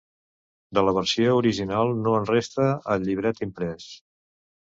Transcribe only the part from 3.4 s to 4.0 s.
imprès.